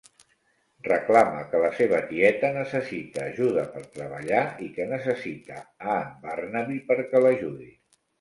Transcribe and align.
Reclama 0.85 1.41
que 1.49 1.59
la 1.63 1.67
seva 1.79 1.99
tieta 2.13 2.49
necessita 2.55 3.21
ajuda 3.33 3.65
per 3.75 3.83
treballar, 3.97 4.39
i 4.69 4.71
que 4.79 4.87
necessita 4.95 5.59
a 5.97 5.99
en 6.07 6.17
Barnaby 6.25 6.79
perquè 6.89 7.23
l'ajudi. 7.25 7.69